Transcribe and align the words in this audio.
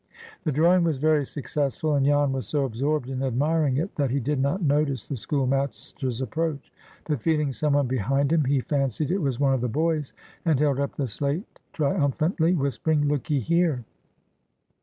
The 0.45 0.51
drawing 0.51 0.83
was 0.83 0.97
very 0.97 1.23
successful, 1.27 1.93
and 1.93 2.03
Jan 2.07 2.31
was 2.31 2.47
so 2.47 2.65
absorbed 2.65 3.07
in 3.07 3.21
admiring 3.21 3.77
it 3.77 3.93
that 3.97 4.09
he 4.09 4.19
did 4.19 4.39
not 4.41 4.63
notice 4.63 5.05
the 5.05 5.15
schoolmaster's 5.15 6.21
approach, 6.21 6.73
but 7.07 7.21
feeling 7.21 7.53
some 7.53 7.73
one 7.73 7.85
behind 7.85 8.33
him, 8.33 8.45
he 8.45 8.61
fancied 8.61 9.11
it 9.11 9.21
was 9.21 9.39
one 9.39 9.53
of 9.53 9.61
the 9.61 9.69
boys, 9.69 10.13
and 10.43 10.59
held 10.59 10.79
up 10.79 10.95
the 10.95 11.05
slate 11.07 11.45
triumphantly, 11.71 12.55
whispering, 12.55 13.07
"Look 13.09 13.29
'ee 13.29 13.41
here!" 13.41 13.85